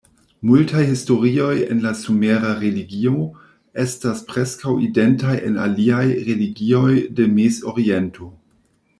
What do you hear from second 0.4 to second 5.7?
Multaj historioj en la sumera religio estas preskaŭ identaj en